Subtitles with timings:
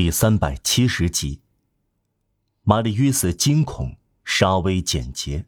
[0.00, 1.40] 第三百七十集。
[2.62, 5.44] 玛丽约瑟惊恐，沙威简洁。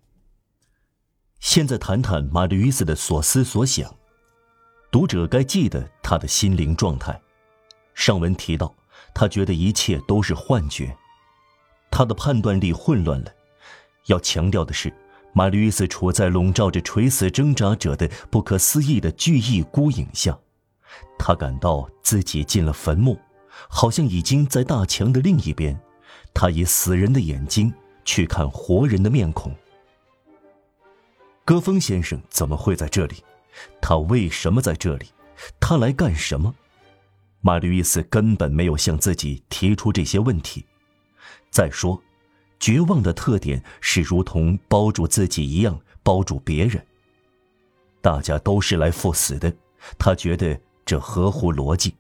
[1.38, 3.94] 现在谈谈玛丽约瑟的所思所想，
[4.90, 7.22] 读者该记得他的心灵状态。
[7.94, 8.74] 上文提到，
[9.14, 10.96] 他觉得一切都是幻觉，
[11.88, 13.32] 他的判断力混乱了。
[14.06, 14.92] 要强调的是，
[15.32, 20.36] 玛丽约瑟处在笼罩着垂死挣扎者的不可思议的巨异孤影下，
[21.20, 23.16] 他感到自己进了坟墓。
[23.68, 25.78] 好像已经在大墙的另一边，
[26.32, 27.72] 他以死人的眼睛
[28.04, 29.54] 去看活人的面孔。
[31.44, 33.16] 戈峰先生怎么会在这里？
[33.80, 35.06] 他为什么在这里？
[35.58, 36.54] 他来干什么？
[37.40, 40.64] 马吕伊斯根本没有向自己提出这些问题。
[41.50, 42.00] 再说，
[42.60, 46.84] 绝望的特点是如同包住自己一样包住别人。
[48.00, 49.52] 大家都是来赴死的，
[49.98, 51.94] 他觉得这合乎逻辑。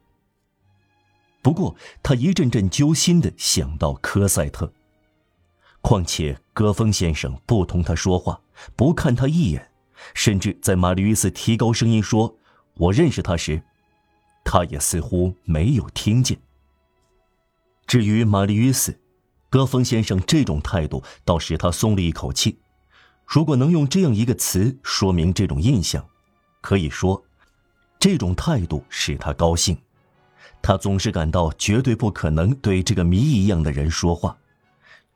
[1.42, 4.72] 不过，他一阵阵揪心的想到科赛特。
[5.80, 8.40] 况且，戈峰先生不同他说话，
[8.76, 9.70] 不看他一眼，
[10.12, 12.36] 甚至在玛丽·约斯提高声音说
[12.76, 13.62] “我认识他”时，
[14.44, 16.38] 他也似乎没有听见。
[17.86, 19.00] 至于玛丽·约斯，
[19.48, 22.60] 戈峰先生这种态度倒使他松了一口气。
[23.24, 26.06] 如果能用这样一个词说明这种印象，
[26.60, 27.24] 可以说，
[27.98, 29.78] 这种态度使他高兴。
[30.62, 34.38] 他总是感到绝对不可能对这个谜一样的人说话。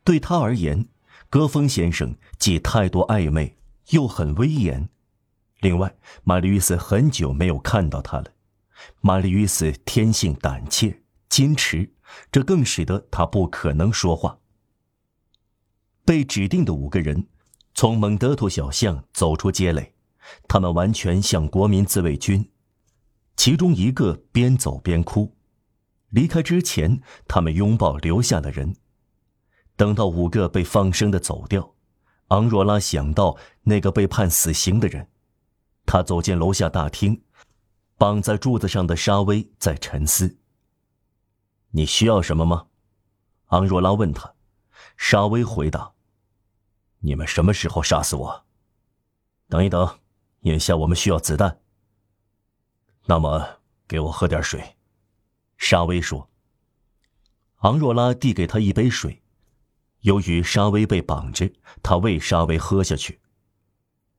[0.02, 0.86] 对他而言，
[1.30, 3.56] 戈峰先生既态度暧昧，
[3.90, 4.88] 又很威严。
[5.60, 8.26] 另外，玛丽·约斯很久没有看到他了。
[9.00, 11.90] 玛丽·约斯天性胆怯、矜持，
[12.30, 14.38] 这更使得他不可能说话。
[16.04, 17.26] 被指定的五个人
[17.74, 19.94] 从蒙德图小巷走出街垒，
[20.46, 22.50] 他们完全像国民自卫军。
[23.36, 25.36] 其中一个边走边哭，
[26.10, 28.76] 离开之前，他们拥抱留下的人。
[29.76, 31.74] 等到五个被放生的走掉，
[32.28, 35.08] 昂若拉想到那个被判死刑的人，
[35.84, 37.22] 他走进楼下大厅，
[37.98, 40.38] 绑在柱子上的沙威在沉思。
[41.70, 42.66] 你需要什么吗？
[43.46, 44.32] 昂若拉问他。
[44.96, 45.92] 沙威回答
[47.00, 48.44] ：“你们什么时候杀死我？
[49.48, 49.98] 等一等，
[50.42, 51.60] 眼下我们需要子弹。”
[53.06, 54.76] 那么，给我喝点水。”
[55.58, 56.28] 沙威说。
[57.58, 59.22] 昂若拉递给他一杯水。
[60.00, 61.50] 由于沙威被绑着，
[61.82, 63.20] 他喂沙威喝下去。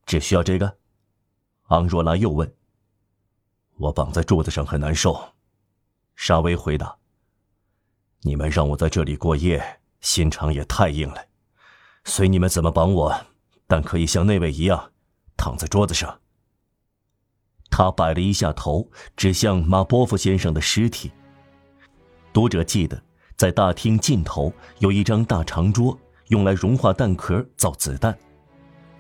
[0.06, 0.78] 只需要这个？
[1.68, 2.56] 昂若拉又问。
[3.78, 5.34] 我绑在柱子上很难受。
[6.16, 6.97] 沙威回答。
[8.22, 11.23] 你们让我在这里过夜，心肠也太硬了。
[12.06, 13.25] 随你们怎么绑我，
[13.67, 14.91] 但可以像那位一样，
[15.38, 16.19] 躺在桌子上。
[17.77, 21.11] 他摆了一下头，指向马波夫先生的尸体。
[22.31, 23.03] 读者记得，
[23.35, 24.49] 在大厅尽头
[24.79, 25.99] 有一张大长桌，
[26.29, 28.17] 用来融化弹壳、造子弹。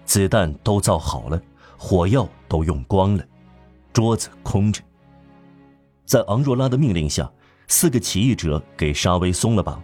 [0.03, 1.41] 子弹都造好了，
[1.77, 3.23] 火药都用光了，
[3.93, 4.81] 桌子空着。
[6.03, 7.31] 在昂若拉的命令下，
[7.69, 9.81] 四个起义者给沙威松了绑。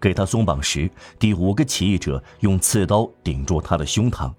[0.00, 4.32] 给他松绑时，第五个起义者用刺刀顶住他的胸膛。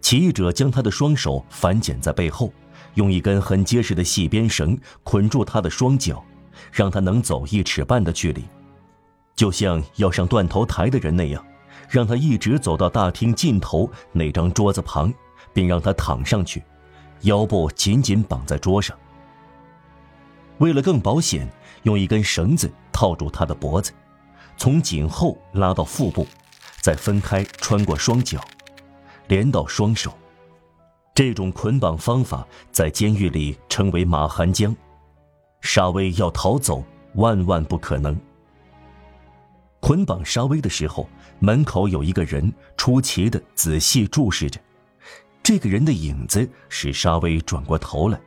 [0.00, 2.52] 起义者将他的双手反剪在背后。
[2.98, 6.22] 用一根很结实的细边绳捆住他的双脚，
[6.72, 8.44] 让他能走一尺半的距离，
[9.36, 11.42] 就像要上断头台的人那样，
[11.88, 15.14] 让他一直走到大厅尽头那张桌子旁，
[15.54, 16.60] 并让他躺上去，
[17.20, 18.98] 腰部紧紧绑在桌上。
[20.58, 21.48] 为了更保险，
[21.84, 23.92] 用一根绳子套住他的脖子，
[24.56, 26.26] 从颈后拉到腹部，
[26.80, 28.44] 再分开穿过双脚，
[29.28, 30.12] 连到双手。
[31.18, 34.72] 这种捆绑方法在监狱里称为马寒江。
[35.60, 36.84] 沙威要逃走，
[37.16, 38.16] 万万不可能。
[39.80, 41.08] 捆绑沙威的时候，
[41.40, 44.60] 门口有一个人出奇的仔细注视着。
[45.42, 48.20] 这个人的影子使沙威转过头来，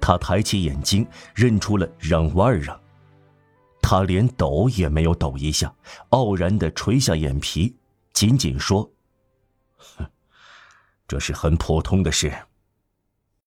[0.00, 2.80] 他抬起眼睛，认出了让瓦尔让。
[3.82, 5.74] 他连抖也没有抖一下，
[6.10, 7.74] 傲然的垂下眼皮，
[8.12, 8.88] 仅仅说
[9.74, 10.06] ：“哼。”
[11.08, 12.32] 这是很普通的事。